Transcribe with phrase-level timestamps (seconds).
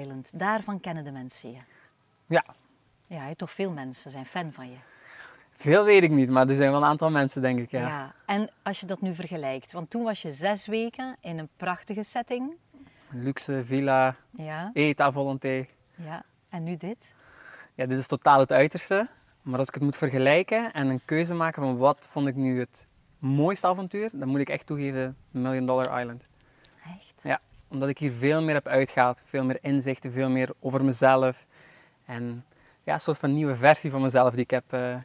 [0.00, 1.58] Island, daarvan kennen de mensen je.
[2.26, 2.44] Ja,
[3.06, 4.76] Ja, toch veel mensen zijn fan van je.
[5.52, 7.70] veel weet ik niet, maar er zijn wel een aantal mensen, denk ik.
[7.70, 7.80] Ja.
[7.88, 8.14] Ja.
[8.26, 12.02] En als je dat nu vergelijkt, want toen was je zes weken in een prachtige
[12.02, 12.52] setting.
[13.10, 14.72] Luxe, villa, Ja,
[15.12, 15.66] volonté.
[15.94, 16.22] ja.
[16.48, 17.14] En nu dit?
[17.74, 19.08] Ja, dit is totaal het uiterste.
[19.42, 22.58] Maar als ik het moet vergelijken en een keuze maken van wat vond ik nu
[22.58, 22.86] het
[23.18, 26.24] mooiste avontuur, dan moet ik echt toegeven Million Dollar Island.
[27.68, 31.46] Omdat ik hier veel meer heb uitgehaald, veel meer inzichten, veel meer over mezelf.
[32.04, 32.44] En
[32.82, 34.96] ja, een soort van nieuwe versie van mezelf die ik heb eh,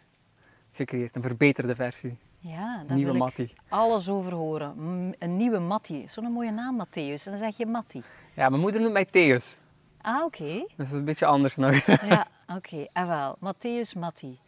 [0.71, 1.15] gecreëerd.
[1.15, 2.17] Een verbeterde versie.
[2.39, 3.53] Ja, daar nieuwe wil ik Mattie.
[3.69, 4.75] alles over horen.
[5.19, 6.05] Een nieuwe Mattie.
[6.09, 7.23] Zo'n mooie naam, Matthäus.
[7.25, 8.03] En dan zeg je Mattie.
[8.33, 9.57] Ja, mijn moeder noemt mij Theus.
[10.01, 10.53] Ah, oké.
[10.53, 11.85] Dus dat is een beetje anders nog.
[11.85, 12.85] Ja, oké.
[12.93, 14.39] En wel, Matthäus Mattie.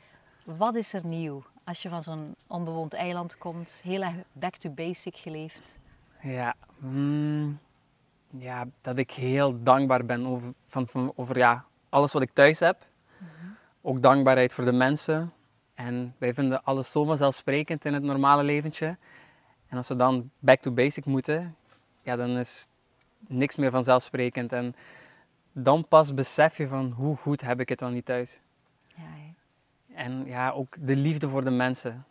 [0.44, 3.80] Wat is er nieuw als je van zo'n onbewoond eiland komt?
[3.83, 5.77] Heel erg back to basic geleefd.
[6.22, 7.59] Ja, mm,
[8.39, 12.59] ja, dat ik heel dankbaar ben over, van, van, over ja, alles wat ik thuis
[12.59, 12.86] heb.
[13.81, 15.34] Ook dankbaarheid voor de mensen.
[15.73, 18.98] En wij vinden alles zo vanzelfsprekend in het normale leventje.
[19.67, 21.56] En als we dan back to basic moeten,
[22.02, 22.67] ja, dan is
[23.28, 24.54] niks meer vanzelfsprekend.
[24.54, 24.76] En
[25.52, 28.39] dan pas besef je van hoe goed heb ik het wel niet thuis.
[28.95, 29.04] Ja.
[29.95, 32.06] En ja, ook de liefde voor de mensen.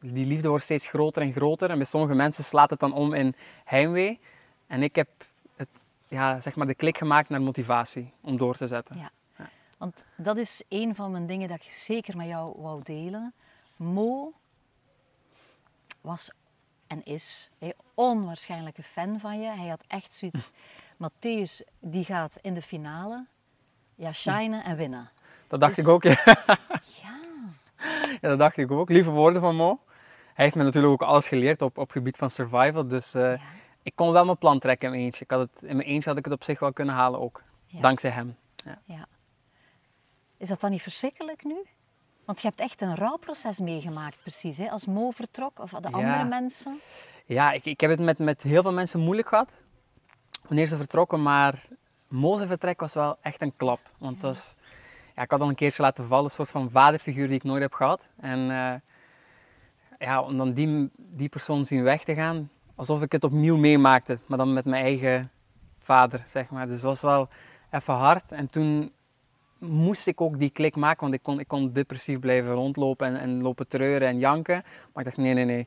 [0.00, 1.70] Die liefde wordt steeds groter en groter.
[1.70, 4.20] En bij sommige mensen slaat het dan om in heimwee.
[4.66, 5.08] En ik heb
[6.14, 8.96] ja, zeg maar de klik gemaakt naar motivatie om door te zetten.
[8.96, 9.10] Ja.
[9.78, 13.34] Want dat is een van mijn dingen dat ik zeker met jou wou delen.
[13.76, 14.32] Mo
[16.00, 16.30] was
[16.86, 19.48] en is een onwaarschijnlijke fan van je.
[19.48, 20.50] Hij had echt zoiets.
[21.04, 23.26] Matthäus die gaat in de finale
[23.94, 25.10] ja, shinen en winnen.
[25.48, 26.02] Dat dacht Dus- ik ook.
[26.02, 26.16] Ja.
[27.02, 27.18] Ja,
[28.20, 28.88] ja, dat dacht ik ook.
[28.88, 29.80] Lieve woorden van Mo.
[30.34, 32.88] Hij heeft me natuurlijk ook alles geleerd op, op gebied van survival.
[32.88, 33.40] Dus eh, ja,
[33.84, 35.24] ik kon wel mijn plan trekken in mijn eentje.
[35.24, 37.42] Ik had het, in mijn eentje had ik het op zich wel kunnen halen ook.
[37.66, 38.36] ja, Dankzij hem.
[38.84, 39.06] ja.
[40.36, 41.56] Is dat dan niet verschrikkelijk nu?
[42.24, 44.56] Want je hebt echt een rouwproces meegemaakt, precies.
[44.56, 44.70] Hè?
[44.70, 45.94] Als Mo vertrok of de Ja.
[45.96, 46.80] andere mensen.
[47.26, 49.52] Ja, ik, ik heb het met, met heel veel mensen moeilijk gehad.
[50.42, 51.66] Wanneer ze vertrokken, maar
[52.08, 53.80] Moze vertrek was wel echt een klap.
[53.98, 54.54] Want was,
[55.16, 57.62] ja, ik had al een keertje laten vallen, een soort van vaderfiguur die ik nooit
[57.62, 58.08] heb gehad.
[58.20, 58.74] En eh,
[59.98, 64.18] ja, om dan die, die persoon zien weg te gaan, alsof ik het opnieuw meemaakte,
[64.26, 65.30] maar dan met mijn eigen
[65.78, 66.64] vader, zeg maar.
[66.66, 67.28] Dus het was wel
[67.70, 68.32] even hard.
[68.32, 68.92] En toen
[69.58, 73.16] moest ik ook die klik maken, want ik kon, ik kon depressief blijven rondlopen en,
[73.20, 74.62] en lopen treuren en janken.
[74.92, 75.66] Maar ik dacht, nee, nee, nee.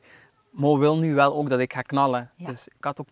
[0.50, 2.30] Mo wil nu wel ook dat ik ga knallen.
[2.36, 2.46] Ja.
[2.46, 3.08] Dus ik had ook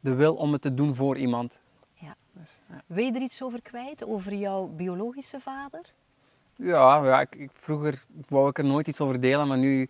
[0.00, 1.58] de wil om het te doen voor iemand.
[1.94, 2.14] Ja.
[2.32, 2.82] Dus, ja.
[2.86, 5.92] Wil je er iets over kwijt, over jouw biologische vader?
[6.56, 9.88] Ja, ja ik, ik- vroeger wou ik er nooit iets over delen, maar nu,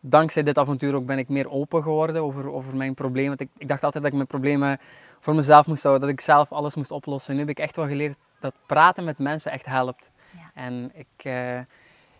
[0.00, 3.28] dankzij dit avontuur ook, ben ik meer open geworden over, over mijn problemen.
[3.28, 4.78] Want ik, ik dacht altijd dat ik mijn problemen
[5.20, 7.34] voor mezelf moest houden, dat ik zelf alles moest oplossen.
[7.34, 10.10] Nu heb ik echt wel geleerd dat praten met mensen echt helpt.
[10.30, 10.50] Ja.
[10.54, 11.60] En ik, eh,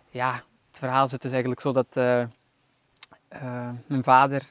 [0.09, 0.33] ja,
[0.69, 4.47] het verhaal zit dus eigenlijk zo dat eh, eh, mijn vader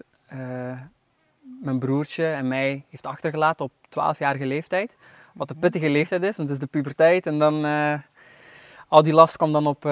[1.62, 4.96] mijn broertje en mij heeft achtergelaten op 12-jarige leeftijd.
[5.34, 7.26] Wat de pittige leeftijd is, want het is de puberteit.
[7.26, 7.64] En dan,
[8.88, 9.82] al die last kwam dan op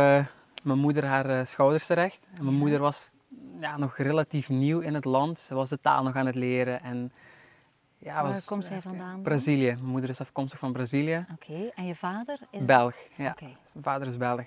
[0.63, 2.27] mijn moeder haar schouders terecht.
[2.35, 3.11] En mijn moeder was
[3.61, 5.39] ja, nog relatief nieuw in het land.
[5.39, 6.83] Ze was de taal nog aan het leren.
[6.83, 7.12] En,
[7.99, 9.22] ja, Waar was komt zij vandaan?
[9.22, 9.72] Brazilië.
[9.72, 11.27] Mijn moeder is afkomstig van Brazilië.
[11.33, 12.65] Oké, en je vader is...
[12.65, 13.34] Belg, ja.
[13.41, 14.47] Mijn vader is Belg.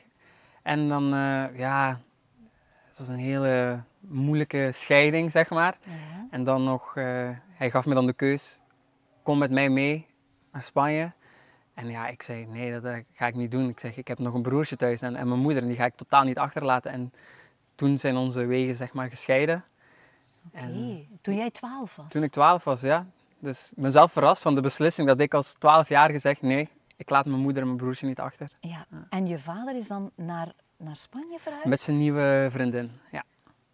[0.61, 1.99] En dan, eh, ja,
[2.87, 5.77] het was een hele moeilijke scheiding, zeg maar.
[5.83, 6.27] Ja.
[6.31, 8.61] En dan nog, eh, hij gaf me dan de keus,
[9.23, 10.07] kom met mij mee
[10.51, 11.11] naar Spanje.
[11.73, 13.69] En ja, ik zei, nee, dat, eh, ga ik niet doen.
[13.69, 15.85] Ik zeg, ik heb nog een broertje thuis en, en mijn moeder, en die ga
[15.85, 16.91] ik totaal niet achterlaten.
[16.91, 17.13] En
[17.79, 19.63] toen zijn onze wegen, zeg maar, gescheiden.
[20.51, 22.11] En Oké, Toen jij twaalf was?
[22.11, 23.05] toen ik 12 was, ja.
[23.39, 26.69] Dus ik ben zelf verrast van de beslissing dat ik als 12 jaar gezegd, nee,
[26.95, 28.51] ik laat mijn moeder en mijn broertje niet achter.
[28.59, 28.85] Ja.
[29.09, 31.65] En je vader is dan naar, naar Spanje verhuisd?
[31.65, 33.23] Met zijn nieuwe vriendin, ja.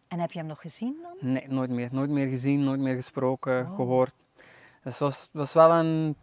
[0.07, 1.31] En heb je hem nog gezien dan?
[1.33, 1.89] Nee, nooit meer.
[1.91, 3.75] Nooit meer gezien, nooit meer gesproken, Oh.
[3.75, 4.13] gehoord.
[4.83, 6.15] Dus het was, was wel een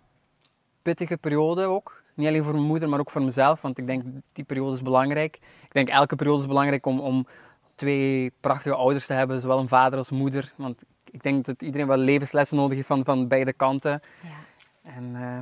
[0.83, 2.03] pittige periode ook.
[2.15, 3.61] Niet alleen voor mijn moeder, maar ook voor mezelf.
[3.61, 5.37] Want ik denk, die periode is belangrijk.
[5.63, 7.27] Ik denk, elke periode is belangrijk om, om
[7.75, 9.41] twee prachtige ouders te hebben.
[9.41, 10.53] Zowel een vader als moeder.
[10.57, 14.01] Want ik denk dat iedereen wel levenslessen nodig heeft van, van beide kanten.
[14.23, 14.91] Ja.
[14.91, 15.39] En eh,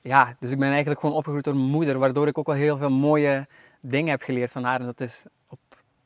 [0.00, 1.98] ja, dus ik ben eigenlijk gewoon opgegroeid door mijn moeder.
[1.98, 3.46] Waardoor ik ook wel heel veel mooie
[3.80, 4.80] dingen heb geleerd van haar.
[4.80, 5.58] En dat is op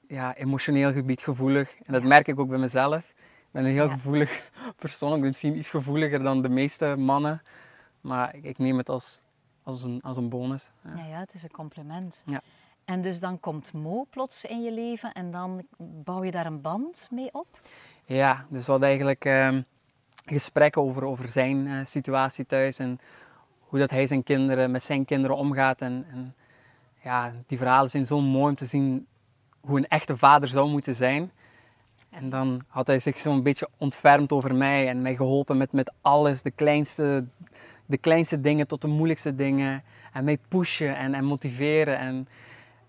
[0.08, 1.74] ja, emotioneel gebied gevoelig.
[1.84, 2.08] En dat Ja.
[2.08, 2.98] merk ik ook bij mezelf.
[3.08, 3.92] Ik ben een heel Ja.
[3.92, 5.14] gevoelig persoon.
[5.14, 7.42] Ik ben misschien iets gevoeliger dan de meeste mannen.
[8.00, 9.22] Maar ik, neem het als,
[9.62, 10.70] als, een, als een bonus.
[10.84, 10.94] Ja.
[10.96, 12.22] Ja, ja, het is een compliment.
[12.24, 12.40] Ja.
[12.84, 16.60] En dus dan komt Mo plots in je leven en dan bouw je daar een
[16.60, 17.46] band mee op?
[18.04, 19.62] Ja, dus hadden eigenlijk ehm,
[20.24, 23.00] gesprekken over, over zijn eh, situatie thuis en
[23.58, 25.80] hoe dat hij zijn kinderen, met zijn kinderen omgaat.
[25.80, 26.34] En, en
[27.02, 29.06] ja, die verhalen zijn zo mooi om te zien
[29.60, 31.30] hoe een echte vader zou moeten zijn.
[32.10, 35.92] En dan had hij zich zo'n beetje ontfermd over mij en mij geholpen met, met
[36.00, 37.24] alles, de kleinste,
[37.86, 39.82] de kleinste dingen tot de moeilijkste dingen.
[40.12, 41.98] En mij pushen en, en motiveren.
[41.98, 42.28] En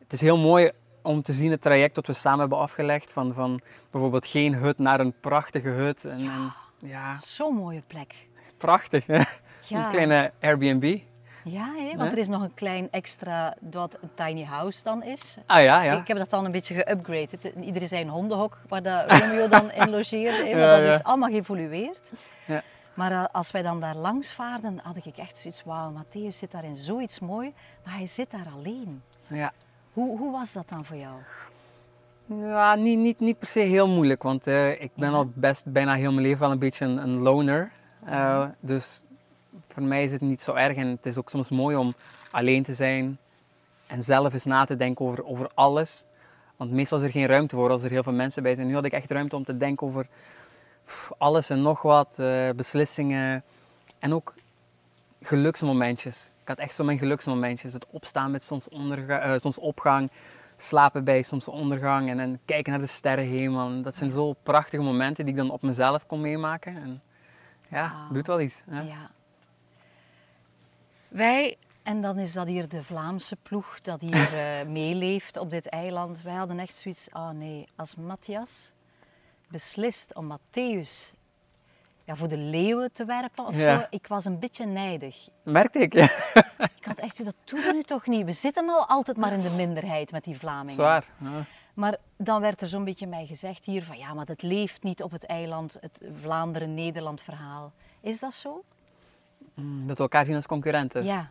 [0.05, 0.71] het is heel mooi
[1.01, 3.11] om te zien het traject dat we samen hebben afgelegd.
[3.11, 3.61] Van, van
[3.91, 6.05] bijvoorbeeld geen hut naar een prachtige hut.
[6.05, 6.31] En, Ja.
[6.33, 6.53] en,
[6.89, 8.27] ja Zo'n mooie plek.
[8.57, 9.05] prachtig.
[9.05, 9.21] hè?
[9.67, 9.83] Ja.
[9.83, 10.97] Een kleine Airbnb.
[11.43, 11.97] Ja, hè?
[11.97, 15.37] want er is nog een klein extra dat een tiny house dan is.
[15.45, 15.99] Ah ja, ja.
[15.99, 17.55] Ik heb dat dan een beetje geüpgraded.
[17.61, 20.37] Iedereen zei een hondenhok waar de Romeo dan in logeerde.
[20.45, 20.93] hè, Maar Ja, dat ja.
[20.93, 22.11] is allemaal geëvolueerd.
[22.45, 22.61] Ja.
[22.93, 26.51] Maar eh, als wij dan daar langs vaarden, had ik echt zoiets, wauw, Matthäus zit
[26.51, 27.53] daar in zoiets mooi,
[27.85, 29.01] maar hij zit daar alleen.
[29.27, 29.51] ja.
[29.95, 31.13] Hoe, hoe was dat dan voor jou?
[32.25, 35.15] Ja, niet, niet, niet per se heel moeilijk, want eh, ik ben Ja.
[35.15, 37.71] al best bijna heel mijn leven wel een beetje een, een loner.
[38.05, 39.03] Eh, dus
[39.67, 41.93] voor mij is het niet zo erg en het is ook soms mooi om
[42.31, 43.17] alleen te zijn
[43.87, 46.05] en zelf eens na te denken over, over alles.
[46.55, 48.67] Want meestal is er geen ruimte voor als er heel veel mensen bij zijn.
[48.67, 50.07] Nu had ik echt ruimte om te denken over
[51.17, 53.43] alles en nog wat, eh, beslissingen
[53.99, 54.33] en ook
[55.21, 56.29] geluksmomentjes.
[56.45, 57.73] Ik had echt zo mijn geluksmomentjes.
[57.73, 60.11] Het opstaan met zonsonderga- eh, zonsopgang,
[60.57, 63.67] slapen bij zonsondergang en, en kijken naar de sterrenhemel.
[63.67, 66.75] En dat zijn zo prachtige momenten die ik dan op mezelf kon meemaken.
[66.75, 67.01] En
[67.69, 68.63] ja, doet wel iets.
[68.69, 68.81] Hè?
[68.81, 69.11] Ja.
[71.07, 75.69] Wij, en dan is dat hier de Vlaamse ploeg dat hier eh, meeleeft op dit
[75.69, 76.21] eiland.
[76.21, 78.71] Wij hadden echt zoiets, oh nee, als Matthias
[79.47, 81.13] beslist om Matthäus
[82.05, 83.79] ja, voor de leeuwen te werpen of Ja.
[83.79, 83.85] zo.
[83.89, 85.27] Ik was een beetje nijdig.
[85.43, 86.09] Merkte ik, ja.
[86.79, 88.25] Ik had echt zo, dat doen we nu toch niet.
[88.25, 90.73] We zitten al altijd maar in de minderheid met die Vlamingen.
[90.73, 91.05] Zwaar.
[91.21, 91.29] Ja.
[91.73, 95.03] Maar dan werd er zo'n beetje mij gezegd hier van ja, maar dat leeft niet
[95.03, 97.71] op het eiland, het Vlaanderen-Nederland verhaal.
[98.01, 98.63] Is dat zo?
[99.53, 101.03] Mm, Dat we elkaar zien als concurrenten.
[101.03, 101.29] Ja.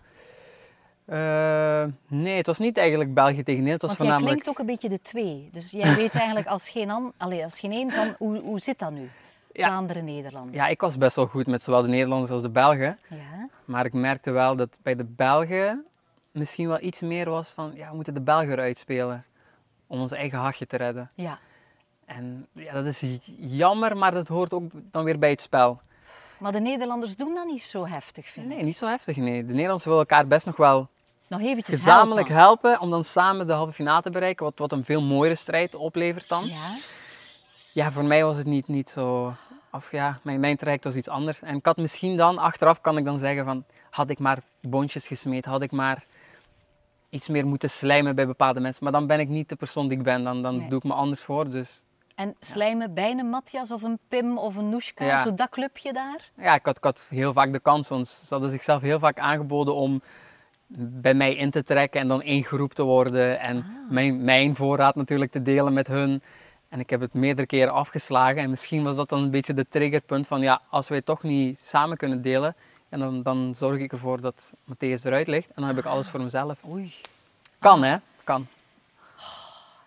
[1.05, 3.83] Eh, nee, het was niet eigenlijk België tegen Nederland.
[3.83, 4.41] Het was Want jij voornamelijk...
[4.43, 5.49] klinkt ook een beetje de twee.
[5.53, 8.79] Dus jij weet eigenlijk als geen, an, allee, als geen één van hoe, hoe zit
[8.79, 9.11] dat nu?
[9.55, 9.67] Ja.
[9.67, 10.55] Vlaanderen-Nederland.
[10.55, 12.99] Ja, ik was best wel goed met zowel de Nederlanders als de Belgen.
[13.09, 13.49] Ja.
[13.65, 15.85] Maar ik merkte wel dat bij de Belgen
[16.31, 19.25] misschien wel iets meer was van, ja, we moeten de Belgen eruit spelen.
[19.87, 21.11] Om ons eigen hachje te redden.
[21.15, 21.39] ja.
[22.07, 23.05] En ja, dat is
[23.39, 25.81] jammer, maar dat hoort ook dan weer bij het spel.
[26.39, 28.57] Maar de Nederlanders doen dat niet zo heftig, vind ik.
[28.57, 29.17] Nee, niet zo heftig.
[29.17, 29.41] Nee.
[29.41, 30.89] De Nederlanders willen elkaar best nog wel
[31.27, 32.69] Nog eventjes gezamenlijk helpen.
[32.71, 35.75] helpen om dan samen de halve finale te bereiken, wat, wat een veel mooiere strijd
[35.75, 36.47] oplevert dan.
[36.47, 36.77] Ja,
[37.75, 37.93] Ja.
[37.93, 39.35] voor mij was het niet, niet zo...
[39.73, 41.43] Of ja, mijn, mijn traject was iets anders.
[41.43, 45.07] En ik had misschien dan, achteraf kan ik dan zeggen van, had ik maar boontjes
[45.07, 46.05] gesmeed, had ik maar
[47.09, 48.85] iets meer moeten slijmen bij bepaalde mensen.
[48.85, 50.69] Maar dan ben ik niet de persoon die ik ben, dan, dan Nee.
[50.69, 51.51] doe ik me anders voor.
[51.51, 51.83] Dus
[52.15, 55.23] En slijmen bij een Matthias of een Pim of een Noeska, Ja.
[55.23, 56.31] zo dat clubje daar?
[56.37, 59.19] ja, ik had, ik had heel vaak de kans, want ze hadden zichzelf heel vaak
[59.19, 60.03] aangeboden om
[60.77, 63.41] bij mij in te trekken en dan één groep te worden.
[63.41, 63.91] En Ah.
[63.93, 66.23] mijn, mijn voorraad natuurlijk te delen met hun.
[66.75, 68.37] En ik heb het meerdere keren afgeslagen.
[68.43, 71.61] En misschien was dat dan een beetje de triggerpunt van, ja, als wij toch niet
[71.61, 72.55] samen kunnen delen,
[72.89, 75.47] en dan, dan zorg ik ervoor dat Matthäus eruit ligt.
[75.47, 76.59] En dan heb ik alles voor mezelf.
[76.69, 76.95] Oei.
[77.59, 77.97] Kan, hè?
[78.25, 78.47] Kan.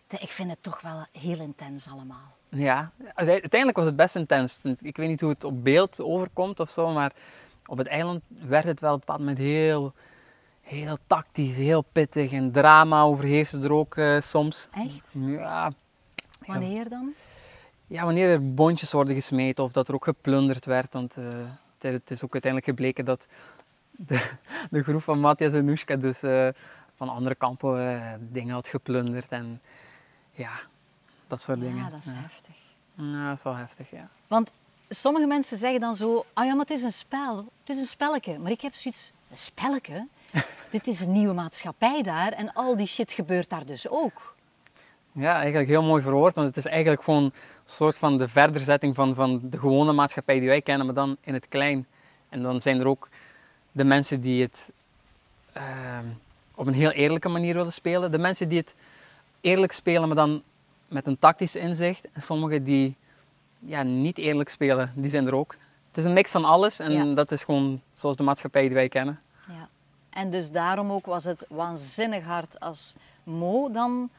[0.08, 2.36] De- Ik vind het toch wel heel intens allemaal.
[2.50, 4.60] Ja, uiteindelijk was het best intens.
[4.82, 7.12] Ik weet niet hoe het op beeld overkomt of zo, maar
[7.65, 9.94] op het eiland werd het wel op een bepaald moment heel,
[10.62, 12.32] heel tactisch, heel pittig.
[12.32, 14.67] En drama overheerste er ook eh, soms.
[14.72, 15.10] Echt?
[15.13, 15.72] Ja,
[16.48, 17.13] Wanneer dan?
[17.88, 20.94] ja, wanneer er bondjes worden gesmeten of dat er ook geplunderd werd.
[20.94, 21.24] Want eh,
[21.80, 23.27] het- is ook uiteindelijk gebleken dat
[23.92, 24.36] de,
[24.72, 26.48] de groep van Matthias en Noeska dus eh,
[26.96, 29.27] van andere kampen eh, dingen had geplunderd.
[29.30, 29.62] En
[30.32, 30.51] ja,
[31.27, 31.77] dat soort dingen.
[31.77, 32.13] Ja, dat is ja.
[32.16, 32.56] heftig.
[32.94, 34.10] Ja, dat is wel heftig, ja.
[34.27, 34.50] Want
[34.89, 37.38] sommige mensen zeggen dan zo, ah ja, maar het is een spel.
[37.38, 38.39] Het is een spelletje.
[38.39, 40.08] Maar ik heb zoiets, een spelletje?
[40.72, 44.36] Dit is een nieuwe maatschappij daar en al die shit gebeurt daar dus ook.
[45.19, 47.31] Ja, eigenlijk heel mooi verwoord, want het is eigenlijk gewoon een
[47.65, 51.33] soort van de verderzetting van, van de gewone maatschappij die wij kennen, maar dan in
[51.33, 51.88] het klein.
[52.29, 53.09] En dan zijn er ook
[53.71, 54.69] de mensen die het
[55.53, 56.05] ehm,
[56.55, 58.12] op een heel eerlijke manier willen spelen.
[58.12, 58.75] De mensen die het
[59.41, 60.43] eerlijk spelen, maar dan
[60.88, 62.07] met een tactisch inzicht.
[62.12, 62.95] En sommigen die
[63.59, 65.55] ja, niet eerlijk spelen, die zijn er ook.
[65.88, 67.13] Het is een mix van alles en Ja.
[67.13, 69.19] dat is gewoon zoals de maatschappij die wij kennen.
[69.47, 69.67] Ja.
[70.09, 72.93] En dus daarom ook was het waanzinnig hard als
[73.24, 74.09] Mo dan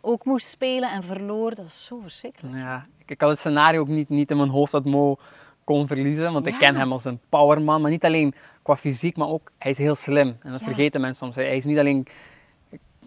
[0.00, 1.54] ook moest spelen en verloor.
[1.54, 2.56] Dat is zo verschrikkelijk.
[2.56, 5.16] Ja, ik, had het scenario ook niet, niet in mijn hoofd dat Mo
[5.64, 9.28] kon verliezen, want ik ken hem als een powerman, maar niet alleen qua fysiek, maar
[9.28, 10.36] ook hij is heel slim.
[10.42, 10.66] En dat Ja.
[10.66, 11.36] vergeten mensen soms.
[11.36, 12.06] Hij is niet alleen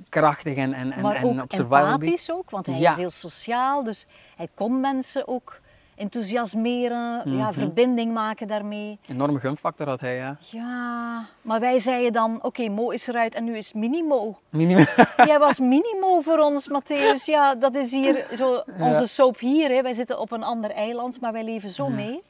[0.09, 1.91] krachtig en, en, en, maar en ook op survival beat.
[2.01, 2.91] empathisch ook, want hij Ja.
[2.91, 3.83] is heel sociaal.
[3.83, 5.59] Dus hij kon mensen ook
[5.99, 7.53] enthousiasmeren, ja, Mhm.
[7.53, 8.99] verbinding maken daarmee.
[9.07, 10.37] Enorme gunfactor had hij, ja.
[10.39, 14.39] Ja, maar wij zeiden dan, oké, Mo is eruit en nu is Minimo.
[14.49, 14.85] Minimum.
[15.25, 17.25] Jij was Minimo voor ons, Matthäus.
[17.25, 19.69] Ja, dat is hier zo, onze soap hier.
[19.69, 19.81] Hè.
[19.81, 22.21] Wij zitten op een ander eiland, maar wij leven zo mee.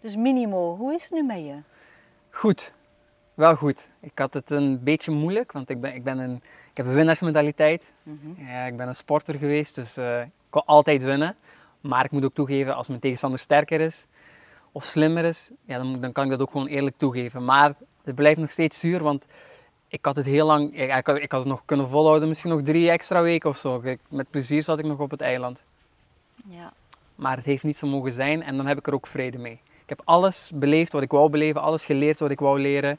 [0.00, 1.54] Dus Minimo, hoe is het nu met je?
[2.30, 2.74] Goed.
[3.34, 3.90] Wel goed.
[4.00, 6.34] Ik had het een beetje moeilijk, want ik, ben, ik, ben een,
[6.70, 7.84] ik heb een winnaarsmentaliteit.
[8.36, 11.36] ja, ik ben een sporter geweest, dus eh, ik wil altijd winnen.
[11.80, 14.06] Maar ik moet ook toegeven, als mijn tegenstander sterker is
[14.72, 17.44] of slimmer is, ja, dan, dan kan ik dat ook gewoon eerlijk toegeven.
[17.44, 19.24] Maar het blijft nog steeds zuur, want
[19.88, 22.50] ik had het heel lang, ja, ik, had, ik had het nog kunnen volhouden, misschien
[22.50, 23.80] nog drie extra weken of zo.
[23.84, 25.62] Ik- met plezier zat ik nog op het eiland.
[26.48, 26.72] Ja.
[27.14, 29.60] Maar het heeft niet zo mogen zijn en dan heb ik er ook vrede mee.
[29.82, 32.98] Ik heb alles beleefd wat ik wou beleven, alles geleerd wat ik wou leren.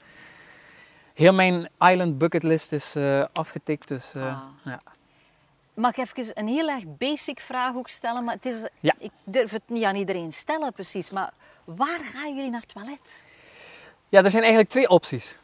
[1.14, 4.38] Heel mijn island bucketlist is eh, afgetikt, dus eh, Ah.
[4.66, 4.82] ja.
[5.74, 8.24] Mag ik even een heel erg basic vraag ook stellen?
[8.24, 8.94] Maar het is, Ja.
[8.98, 11.10] ik durf het niet aan iedereen stellen precies.
[11.10, 13.24] Maar waar gaan jullie naar het toilet?
[14.10, 15.38] ja, er zijn eigenlijk twee opties.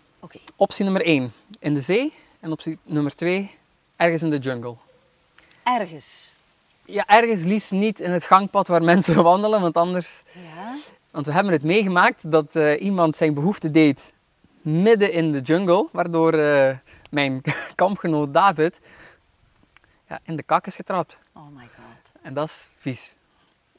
[0.55, 2.13] Optie nummer één, in de zee.
[2.39, 3.55] En optie nummer twee,
[3.95, 4.75] ergens in de jungle.
[5.63, 6.33] ergens.
[6.85, 10.23] Ja, ergens liefst niet in het gangpad waar mensen wandelen, want anders...
[10.33, 10.75] Ja.
[11.11, 14.13] Want we hebben het meegemaakt dat eh, iemand zijn behoefte deed
[14.61, 16.75] midden in de jungle, waardoor eh,
[17.09, 17.41] mijn
[17.75, 18.79] kampgenoot David
[20.07, 21.19] ja, in de kak is getrapt.
[21.33, 22.11] Oh my god.
[22.21, 23.15] En dat is vies.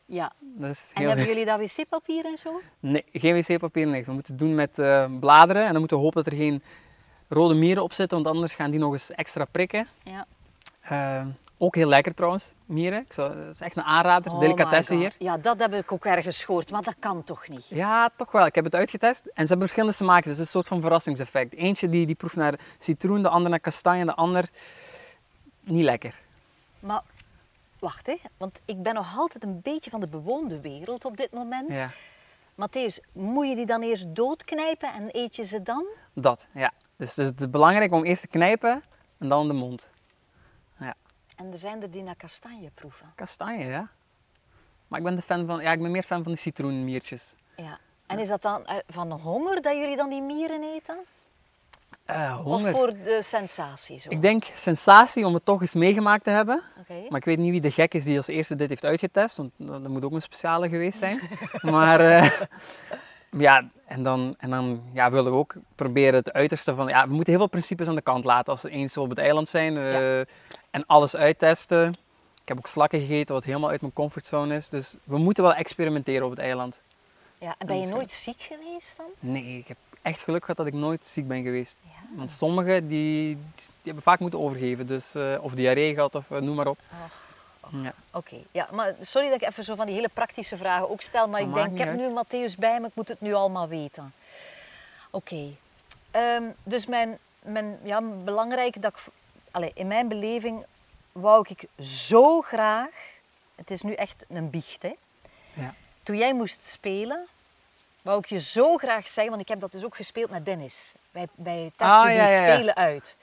[0.06, 0.32] Ja.
[0.40, 2.60] Dat is En heel hebben jullie dat wc-papier en zo?
[2.80, 4.06] Nee, geen wc-papier, niks.
[4.06, 6.62] We moeten het doen met eh, bladeren en dan moeten we hopen dat er geen
[7.28, 9.86] rode mieren op zitten, want anders gaan die nog eens extra prikken.
[10.02, 10.26] Ja.
[10.80, 11.26] Eh,
[11.58, 13.00] ook heel lekker trouwens, mieren.
[13.00, 15.14] Ik zou, dat is echt een aanrader, Oh delicatesse hier.
[15.18, 17.66] Ja, dat heb ik ook ergens gehoord, maar dat kan toch niet?
[17.68, 18.46] Ja, toch wel.
[18.46, 20.80] Ik heb het uitgetest en ze hebben verschillende smaken, dus het is een soort van
[20.80, 21.54] verrassingseffect.
[21.54, 24.48] Eentje die, die proeft naar citroen, de ander naar kastanje, de ander
[25.70, 26.20] niet lekker.
[26.80, 27.02] Maar
[27.78, 31.32] wacht, hè, want ik ben nog altijd een beetje van de bewoonde wereld op dit
[31.32, 31.74] moment.
[31.74, 31.90] Ja,
[32.54, 35.86] Matthäus, moet je die dan eerst doodknijpen en eet je ze dan?
[36.12, 36.72] dat, ja.
[36.96, 38.82] Dus het is belangrijk om eerst te knijpen
[39.18, 39.90] en dan de mond.
[41.38, 43.12] En er zijn er die naar kastanje proeven.
[43.14, 43.88] Kastanje, ja.
[44.88, 47.34] Maar ik ben, de fan van, ja, ik ben meer fan van die citroenmiertjes.
[47.56, 47.78] Ja.
[48.06, 50.96] En is dat dan eh, van honger dat jullie dan die mieren eten?
[52.16, 52.74] Honger.
[52.74, 54.08] Of voor de sensatie zo?
[54.10, 56.62] Ik denk sensatie om het toch eens meegemaakt te hebben.
[57.08, 59.50] Maar ik weet niet wie de gek is die als eerste dit heeft uitgetest, want
[59.56, 61.20] dat moet ook een speciale geweest zijn.
[61.74, 62.30] maar eh,
[63.30, 66.88] ja, en dan, en dan ja, willen we ook proberen het uiterste van...
[66.88, 69.18] Ja, we moeten heel veel principes aan de kant laten als we eens op het
[69.18, 70.18] eiland zijn eh,
[70.70, 71.88] en alles uittesten.
[72.42, 74.68] Ik heb ook slakken gegeten, wat helemaal uit mijn comfortzone is.
[74.68, 76.80] Dus we moeten wel experimenteren op het eiland.
[77.38, 79.06] Ja, en ben je nooit ziek geweest dan?
[79.18, 79.76] Nee, ik heb
[80.08, 81.76] echt geluk gehad dat ik nooit ziek ben geweest.
[81.80, 82.16] Ja.
[82.16, 86.38] Want sommigen die, die hebben vaak moeten overgeven, dus, eh, of diarree gehad of eh,
[86.40, 86.78] noem maar op.
[87.82, 87.92] Ja.
[88.12, 91.28] Oké, ja, maar sorry dat ik even zo van die hele praktische vragen ook stel,
[91.28, 93.68] maar Dat ik denk, ik heb nu Matthäus bij me, ik moet het nu allemaal
[93.68, 94.12] weten.
[95.10, 95.50] Oké,
[96.10, 99.12] Ehm, dus mijn, mijn, ja, belangrijk dat ik,
[99.50, 100.64] allee, in mijn beleving
[101.12, 102.88] wou ik zo graag,
[103.54, 104.94] het is nu echt een biecht hè,
[105.52, 105.74] Ja.
[106.02, 107.26] toen jij moest spelen,
[108.08, 110.94] wou ik je zo graag zeggen, want ik heb dat dus ook gespeeld met Dennis.
[111.10, 112.54] Wij, wij testen Ah, die ja, ja, ja.
[112.54, 113.16] spelen uit.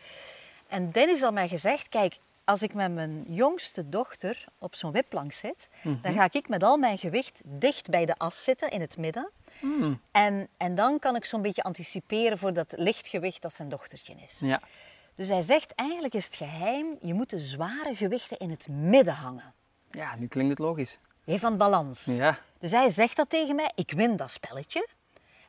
[0.68, 5.34] En Dennis had mij gezegd, kijk, als ik met mijn jongste dochter op zo'n wipplank
[5.34, 5.96] zit, Mhm.
[6.02, 9.30] dan ga ik met al mijn gewicht dicht bij de as zitten, in het midden.
[9.60, 10.02] Mm.
[10.12, 14.40] En, en dan kan ik zo'n beetje anticiperen voor dat lichtgewicht dat zijn dochtertje is.
[14.40, 14.62] Ja.
[15.16, 19.14] Dus hij zegt, eigenlijk is het geheim, je moet de zware gewichten in het midden
[19.14, 19.54] hangen.
[19.92, 21.00] ja, nu klinkt het logisch.
[21.26, 22.06] Hé, van balans.
[22.06, 22.38] Ja.
[22.66, 24.88] Dus hij zegt dat tegen mij, ik win dat spelletje.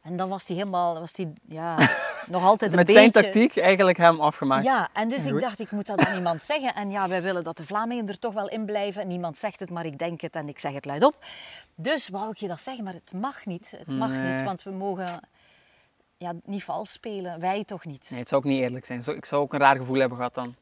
[0.03, 1.77] En dan was hij helemaal, was hij, ja,
[2.29, 3.01] nog altijd een Met beetje...
[3.01, 4.65] zijn tactiek eigenlijk hem afgemaakt.
[4.65, 6.75] Ja, en dus ik dacht, ik moet dat aan iemand zeggen.
[6.75, 9.09] En ja, wij willen dat de Vlamingen er toch wel in blijven.
[9.09, 11.25] Niemand zegt het, maar ik denk het en ik zeg het luidop.
[11.75, 13.75] Dus wou ik je dat zeggen, maar het mag niet.
[13.77, 14.31] Het mag Nee.
[14.31, 15.21] niet, want we mogen
[16.17, 17.41] ja, niet vals spelen.
[17.41, 18.07] Wij toch niet.
[18.11, 19.03] Nee, het zou ook niet eerlijk zijn.
[19.07, 20.55] Ik zou ook een raar gevoel hebben gehad dan,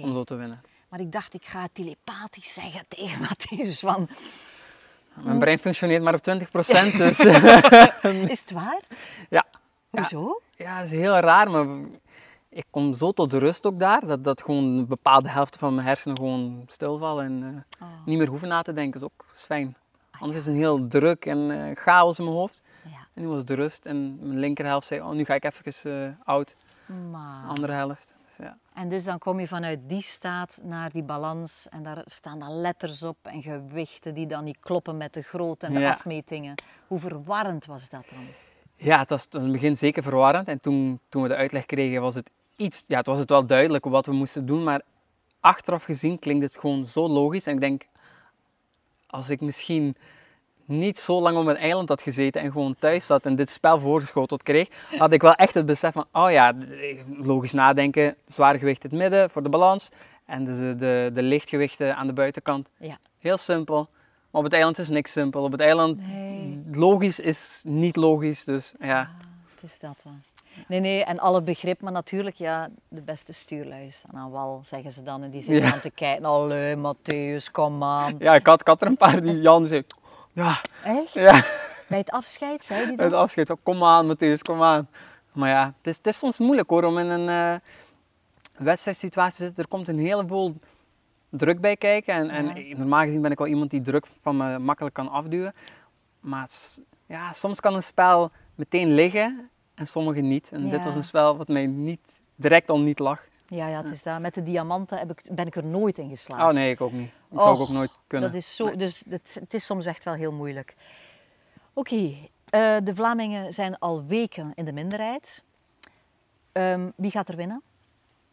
[0.00, 0.62] om zo te winnen.
[0.88, 4.08] Maar ik dacht, ik ga het telepathisch zeggen tegen Matthäus van...
[5.14, 6.22] Mijn brein functioneert maar op 20%,
[6.96, 7.20] dus
[8.28, 8.80] Is het waar?
[9.28, 9.44] ja.
[9.90, 10.40] Hoezo?
[10.56, 11.66] Ja, dat is heel raar, maar
[12.48, 15.86] ik kom zo tot rust ook daar, dat, dat gewoon een bepaalde helft van mijn
[15.86, 17.42] hersenen gewoon stilvallen en
[17.78, 17.88] eh, Oh.
[18.06, 19.00] niet meer hoeven na te denken.
[19.00, 19.76] Dat is ook is fijn.
[20.10, 22.62] Anders is het een heel druk en eh, chaos in mijn hoofd.
[22.82, 25.44] Ja, En nu was het de rust en mijn linkerhelft zei, oh nu ga ik
[25.44, 26.56] even eh oud,
[27.10, 27.46] maar...
[27.48, 28.14] andere helft.
[28.38, 28.58] Ja.
[28.74, 32.60] En dus dan kom je vanuit die staat naar die balans en daar staan dan
[32.60, 35.90] letters op en gewichten die dan niet kloppen met de grootte en de Ja.
[35.90, 36.54] afmetingen.
[36.86, 38.24] Hoe verwarrend was dat dan?
[38.76, 40.48] Ja, het was, het was in het begin zeker verwarrend.
[40.48, 42.84] En toen, toen we de uitleg kregen, was het iets...
[42.88, 44.62] Ja, het was het wel duidelijk wat we moesten doen.
[44.64, 44.82] Maar
[45.40, 47.46] achteraf gezien klinkt het gewoon zo logisch.
[47.46, 47.86] En ik denk,
[49.06, 49.96] als ik misschien
[50.64, 53.80] niet zo lang op een eiland had gezeten en gewoon thuis zat en dit spel
[53.80, 56.52] voorgeschoteld kreeg, had ik wel echt het besef van, oh ja,
[57.16, 59.88] logisch nadenken, zwaar gewicht in het midden voor de balans
[60.26, 62.68] en de, de, de lichtgewichten aan de buitenkant.
[62.78, 62.98] Ja.
[63.18, 63.88] Heel simpel.
[64.30, 65.42] Maar op het eiland is niks simpel.
[65.42, 66.62] Op het eiland, Nee.
[66.72, 69.00] logisch is niet logisch, dus ja.
[69.00, 69.08] Ah,
[69.54, 70.20] het is dat dan.
[70.68, 74.92] Nee, nee, en alle begrip, maar natuurlijk, ja, de beste stuurlui staan aan wal, zeggen
[74.92, 75.22] ze dan.
[75.22, 75.72] En die zitten Ja.
[75.72, 78.14] aan te kijken, allee, Matthäus, kom aan.
[78.18, 79.84] Ja, ik had, ik had er een paar die Jan zei,
[80.32, 81.12] ja, Echt?
[81.12, 81.42] ja.
[81.88, 83.12] Bij het afscheid, zei die Het dat?
[83.12, 84.88] afscheid, oh, kom aan Matthäus, kom aan.
[85.32, 87.60] Maar ja, het is, het is soms moeilijk hoor, om in een eh
[88.64, 89.62] wedstrijdsituatie te zitten.
[89.64, 90.54] Er komt een heleboel
[91.28, 92.14] druk bij kijken.
[92.14, 92.76] En, en Ja.
[92.76, 95.54] normaal gezien ben ik wel iemand die druk van me makkelijk kan afduwen.
[96.20, 96.48] Maar
[97.06, 100.48] ja, soms kan een spel meteen liggen en sommige niet.
[100.52, 102.00] En dit was een spel wat mij niet,
[102.34, 103.26] direct al niet lag.
[103.54, 104.20] Ja, ja, het is dat.
[104.20, 106.42] Met de diamanten heb ik, ben ik er nooit in geslaagd.
[106.42, 107.10] Oh nee, ik ook niet.
[107.28, 108.30] Dat zou ik ook nooit kunnen.
[108.30, 110.74] Dat is zo, dus het, het is soms echt wel heel moeilijk.
[111.72, 115.42] Oké, eh, de Vlamingen zijn al weken in de minderheid.
[116.52, 117.62] Ehm, wie gaat er winnen?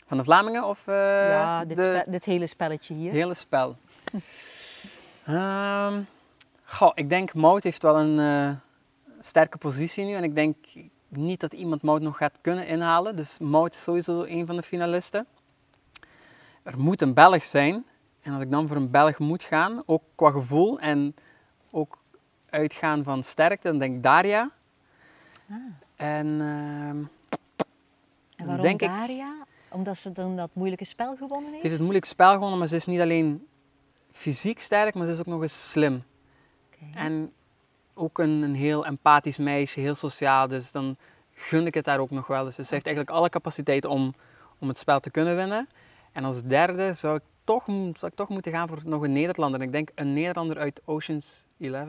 [0.07, 0.95] Van de Vlamingen of eh,
[1.29, 3.09] ja, dit, de, dit hele spelletje hier.
[3.09, 3.75] Het hele spel.
[5.25, 6.01] Ehm,
[6.63, 8.55] goh, ik denk Mout heeft wel een eh,
[9.19, 10.13] sterke positie nu.
[10.13, 10.55] En ik denk
[11.09, 13.15] niet dat iemand Mout nog gaat kunnen inhalen.
[13.15, 15.25] Dus Mout is sowieso een van de finalisten.
[16.63, 17.85] Er moet een Belg zijn.
[18.21, 21.15] En als ik dan voor een Belg moet gaan, ook qua gevoel en
[21.71, 21.97] ook
[22.49, 24.51] uitgaan van sterkte, dan denk ik Daria.
[25.49, 25.55] Ah.
[25.95, 27.03] En ehm,
[28.35, 29.45] En waarom denk ik- Daria?
[29.71, 31.61] Omdat ze dan dat moeilijke spel gewonnen Ze heeft?
[31.61, 33.47] heeft het moeilijk spel gewonnen, maar ze is niet alleen
[34.11, 36.03] fysiek sterk, maar ze is ook nog eens slim.
[36.93, 37.33] En
[37.99, 40.97] ook een, een heel empathisch meisje, heel sociaal, dus dan
[41.33, 42.43] gun ik het daar ook nog wel.
[42.43, 44.13] Dus ze heeft eigenlijk alle capaciteit om,
[44.59, 45.69] om het spel te kunnen winnen.
[46.11, 49.61] En als derde zou ik toch, zou ik toch moeten gaan voor nog een Nederlander.
[49.61, 51.87] Ik denk een Nederlander uit Oceans 11,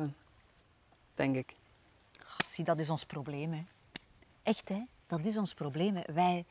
[1.15, 1.55] denk ik.
[2.49, 3.63] Zie, dat is ons probleem, hè.
[4.43, 4.83] Echt, hè.
[5.07, 6.03] Dat is ons probleem.
[6.15, 6.45] Wij,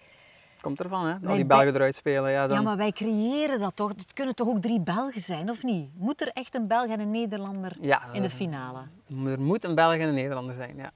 [0.62, 1.28] Komt ervan, hè?
[1.28, 2.32] Al die Belgen eruit spelen.
[2.32, 2.58] Ja, dan...
[2.58, 3.89] Ja, maar wij creëren dat toch?
[3.89, 5.89] Het kunnen toch ook drie Belgen zijn, of niet?
[5.98, 8.80] Moet er echt een Belg en een Nederlander Ja, in de finale?
[9.26, 10.91] Er moet een Belg en een Nederlander zijn, ja.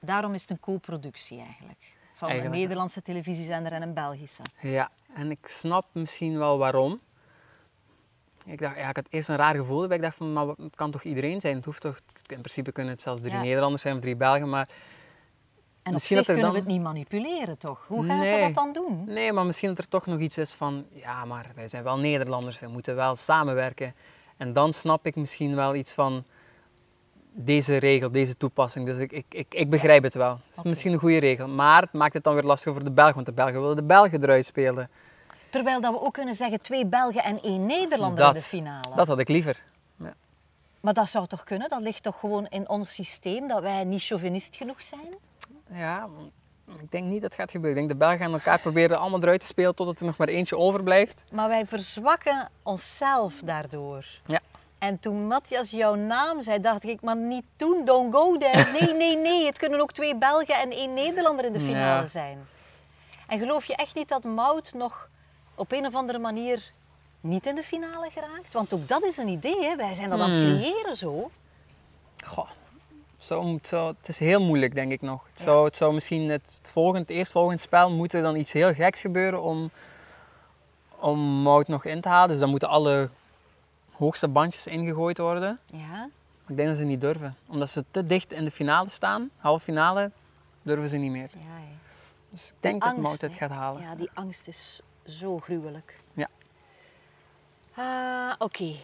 [0.00, 1.94] Daarom is het een co-productie eigenlijk.
[2.12, 2.62] Van Eigenlijk, een.
[2.62, 4.42] Nederlandse televisiezender en een Belgische.
[4.60, 7.00] Ja, en ik snap misschien wel waarom.
[8.46, 10.90] Ik, dacht, ja, ik had eerst een raar gevoel, ik dacht van, maar het kan
[10.90, 11.56] toch iedereen zijn?
[11.56, 13.40] Het hoeft toch, in principe kunnen het zelfs drie Ja.
[13.40, 14.68] Nederlanders zijn of drie Belgen, maar
[15.86, 17.84] En Misschien op zich dat kunnen we het niet manipuleren, toch?
[17.86, 19.04] Hoe gaan ze dat dan doen?
[19.06, 21.98] nee, maar misschien dat er toch nog iets is van, ja, maar wij zijn wel
[21.98, 23.94] Nederlanders, we moeten wel samenwerken.
[24.36, 26.24] En dan snap ik misschien wel iets van
[27.32, 28.86] deze regel, deze toepassing.
[28.86, 30.40] Dus ik, ik, ik, ik begrijp het wel.
[30.48, 32.90] Het is misschien een goede regel, maar het maakt het dan weer lastiger voor de
[32.90, 34.90] Belgen, want de Belgen willen de Belgen eruit spelen.
[35.50, 38.94] Terwijl dat we ook kunnen zeggen twee Belgen en één Nederlander Dat- in de finale.
[38.96, 39.62] Dat had ik liever.
[40.80, 41.68] Maar dat zou toch kunnen?
[41.68, 45.14] Dat ligt toch gewoon in ons systeem, dat wij niet chauvinist genoeg zijn?
[45.72, 46.08] Ja,
[46.80, 47.82] ik denk niet dat het gaat gebeuren.
[47.82, 50.28] Ik denk de Belgen gaan elkaar proberen allemaal eruit te spelen totdat er nog maar
[50.28, 51.24] eentje overblijft.
[51.32, 54.04] Maar wij verzwakken onszelf daardoor.
[54.26, 54.40] Ja.
[54.78, 58.64] En toen Matthias jouw naam zei, dacht ik, maar niet doen, don't go there.
[58.80, 62.06] Nee, nee, nee, het kunnen ook twee Belgen en één Nederlander in de finale Ja.
[62.06, 62.38] zijn.
[63.26, 65.08] En geloof je echt niet dat Mout nog
[65.54, 66.72] op een of andere manier
[67.20, 68.52] niet in de finale geraakt?
[68.52, 69.76] Want ook dat is een idee, hè?
[69.76, 70.58] wij zijn dat aan het Hmm.
[70.60, 71.30] creëren zo.
[72.26, 72.48] Goh,
[73.26, 75.22] zo, moet- zo, het is heel moeilijk denk ik nog.
[75.30, 75.44] Het, Ja.
[75.44, 79.42] zou, het zou misschien het, volgend, het spel moet er dan iets heel geks gebeuren
[79.42, 79.70] om,
[80.98, 82.28] om Mout nog in te halen.
[82.28, 83.10] Dus dan moeten alle
[83.92, 85.58] hoogste bandjes ingegooid worden.
[85.66, 86.08] Ja,
[86.46, 87.36] Ik denk dat ze niet durven.
[87.46, 90.10] Omdat ze te dicht in de finale staan, halve finale,
[90.62, 91.30] durven ze niet meer.
[91.32, 91.64] ja.
[92.30, 93.82] Dus ik denk dat angst, Mout het gaat halen.
[93.82, 95.98] ja die angst is zo gruwelijk.
[96.12, 96.28] Ja.
[97.74, 98.74] Ah, Oké.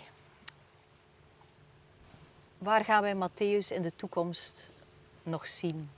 [2.63, 4.71] Waar gaan wij Matthäus in de toekomst
[5.23, 5.91] nog zien?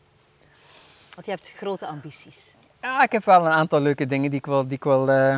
[1.14, 2.55] Want je hebt grote ambities.
[2.81, 4.62] Ja, ik heb wel een aantal leuke dingen die ik wel...
[4.62, 5.37] Die ik wel eh,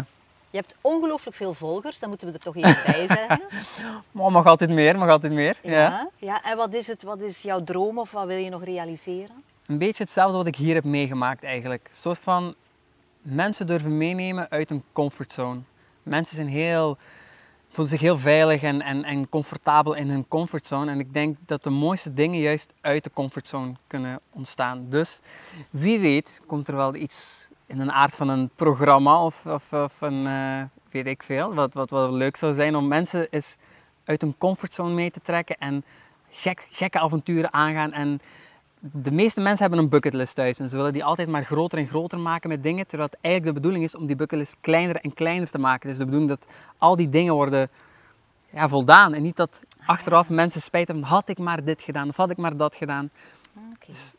[0.51, 3.41] Je hebt ongelooflijk veel volgers, dat moeten we er toch even bij zeggen.
[4.11, 5.57] maar mag altijd meer, mag altijd meer.
[5.63, 5.73] Ja.
[5.73, 6.09] Ja.
[6.17, 6.43] ja.
[6.43, 9.45] En wat is, het, wat is jouw droom of wat wil je nog realiseren?
[9.67, 11.87] Een beetje hetzelfde wat ik hier heb meegemaakt eigenlijk.
[11.89, 12.55] Een soort van
[13.23, 15.61] mensen durven meenemen uit een comfortzone.
[16.03, 16.97] Mensen zijn heel,
[17.77, 20.91] voelen zich heel veilig en, en, en comfortabel in hun comfortzone.
[20.91, 24.87] En ik denk dat de mooiste dingen juist uit de comfortzone kunnen ontstaan.
[24.89, 25.21] Dus
[25.71, 30.01] wie weet komt er wel iets in een aard van een programma of, of, of
[30.01, 33.57] een, eh, weet ik veel, wat, wat wel leuk zou zijn om mensen eens
[34.05, 35.85] uit hun comfortzone mee te trekken en
[36.29, 37.93] gek, gekke avonturen aangaan.
[37.93, 38.21] En
[38.93, 41.87] de meeste mensen hebben een bucketlist thuis en ze willen die altijd maar groter en
[41.87, 45.15] groter maken met dingen, terwijl het eigenlijk de bedoeling is om die bucketlist kleiner en
[45.15, 45.91] kleiner te maken.
[45.91, 46.47] Is de bedoeling dat
[46.79, 47.69] al die dingen worden
[48.51, 49.51] ja, voldaan en niet dat
[49.87, 53.11] achteraf mensen spijt hebben, had ik maar dit gedaan of had ik maar dat gedaan.
[53.55, 53.87] Oké.
[53.87, 54.15] Het,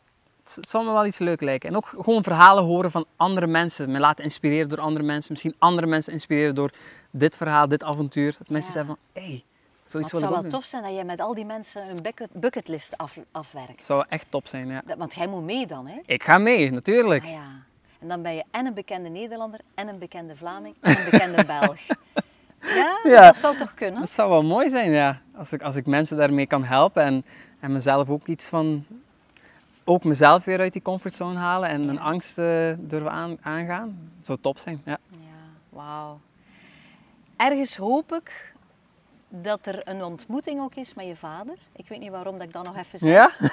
[0.54, 1.68] het zal me wel iets leuk lijken.
[1.68, 3.90] En ook gewoon verhalen horen van andere mensen.
[3.90, 5.32] Me laten inspireren door andere mensen.
[5.32, 6.70] Misschien andere mensen inspireren door
[7.10, 8.34] dit verhaal, dit avontuur.
[8.38, 8.78] Dat mensen Ja.
[8.78, 9.44] zeggen van, hé, hey,
[9.90, 10.50] zoiets het zou wel doen.
[10.50, 13.68] tof zijn dat je met al die mensen een bucket, bucketlist af, afwerkt.
[13.76, 14.82] Het zou echt top zijn, ja.
[14.86, 15.98] Dat- Want jij moet mee dan, hè?
[16.06, 17.24] Ik ga mee, natuurlijk.
[17.24, 17.46] Ah, ja.
[17.98, 21.44] En dan ben je en een bekende Nederlander, en een bekende Vlaming, en een bekende
[21.44, 21.76] Belg.
[22.60, 23.20] Ja, Ja.
[23.26, 24.00] dat zou toch kunnen?
[24.00, 25.20] Dat zou wel mooi zijn, ja.
[25.36, 27.24] Als ik, als ik mensen daarmee kan helpen en,
[27.60, 28.84] en mezelf ook iets van...
[29.84, 32.02] Ook mezelf weer uit die comfortzone halen en mijn Ja.
[32.02, 34.10] angsten durven aan, aangaan.
[34.16, 34.98] Dat zou top zijn, ja.
[35.10, 35.16] Ja,
[35.68, 36.20] wauw.
[37.36, 38.47] Ergens hoop ik
[39.28, 41.54] dat er een ontmoeting ook is met je vader.
[41.72, 43.10] Ik weet niet waarom dat ik dat nog even zeg.
[43.10, 43.32] Ja?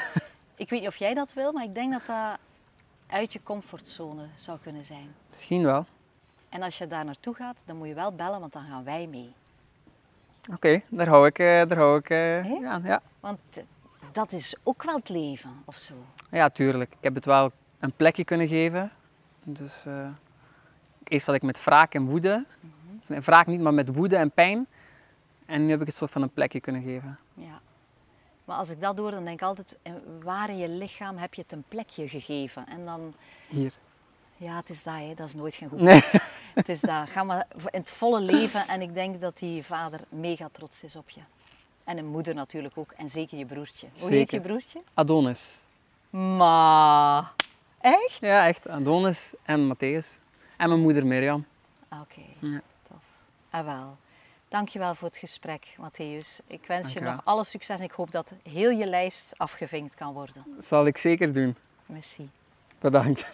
[0.57, 2.38] Ik weet niet of jij dat wil, maar ik denk dat dat
[3.07, 5.15] uit je comfortzone zou kunnen zijn.
[5.29, 5.85] Misschien wel.
[6.49, 9.07] En als je daar naartoe gaat, dan moet je wel bellen, want dan gaan wij
[9.07, 9.33] mee.
[10.53, 12.83] Oké, daar hou ik, eh, daar hou ik eh, aan.
[12.83, 13.01] Ja.
[13.19, 13.39] Want
[14.11, 15.93] dat is ook wel het leven, of zo.
[16.31, 16.91] ja, tuurlijk.
[16.91, 18.91] Ik heb het wel een plekje kunnen geven.
[19.43, 20.07] Dus eh,
[21.03, 22.45] eerst had ik met wraak en woede.
[23.05, 24.67] Nee, Wraak niet, maar met woede en pijn.
[25.45, 27.19] En nu heb ik het soort van een plekje kunnen geven.
[27.34, 27.60] Ja.
[28.45, 31.34] Maar als ik dat doe, dan denk ik altijd, eh, waar in je lichaam heb
[31.34, 32.67] je het een plekje gegeven?
[32.67, 33.13] En dan,
[33.49, 33.73] Hier.
[34.38, 35.13] ja, het is dat, hè.
[35.15, 35.79] dat is nooit geen goed.
[35.81, 36.03] Nee.
[36.55, 37.10] Het is dat.
[37.10, 40.95] Ga maar in het volle leven en ik denk dat die vader mega trots is
[40.95, 41.19] op je.
[41.84, 43.88] En een moeder natuurlijk ook, en zeker je broertje.
[43.99, 44.81] Hoe heet je broertje?
[44.93, 45.63] Adonis.
[46.10, 47.31] Ma.
[47.79, 48.17] Echt?
[48.19, 48.67] Ja, echt.
[48.67, 50.19] Adonis en Matthäus.
[50.58, 51.45] En mijn moeder Mirjam.
[51.89, 52.62] Oké, Ja.
[52.88, 52.97] tof.
[53.49, 53.97] Ah wel.
[54.47, 56.45] Dankjewel voor het gesprek, Matthäus.
[56.47, 60.13] Ik wens je nog alle succes en ik hoop dat heel je lijst afgevinkt kan
[60.13, 60.43] worden.
[60.55, 61.55] Dat zal ik zeker doen.
[61.86, 62.29] Merci.
[62.79, 63.25] Bedankt.